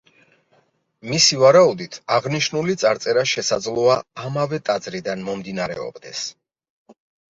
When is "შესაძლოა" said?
3.35-4.01